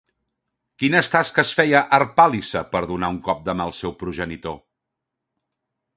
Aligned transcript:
Quines 0.83 1.09
tasques 1.15 1.51
feia 1.59 1.83
Harpàlice 1.99 2.63
per 2.73 2.83
donar 2.93 3.13
un 3.17 3.21
cop 3.31 3.47
de 3.51 3.57
mà 3.61 3.69
al 3.71 3.75
seu 3.81 3.95
progenitor? 4.03 4.61